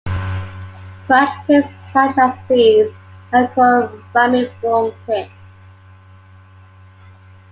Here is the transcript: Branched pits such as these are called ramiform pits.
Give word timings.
Branched 1.05 1.45
pits 1.45 1.69
such 1.93 2.17
as 2.17 2.33
these 2.49 2.91
are 3.31 3.47
called 3.49 4.03
ramiform 4.15 4.95
pits. 5.05 5.29